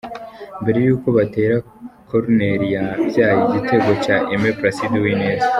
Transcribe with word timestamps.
Mbere 0.61 0.79
y'uko 0.85 1.07
batera 1.17 1.55
koruneri 2.09 2.67
yabyaye 2.75 3.39
igitego 3.47 3.89
cya 4.03 4.15
Aime 4.33 4.49
Placide 4.57 4.95
Uwineza. 4.99 5.47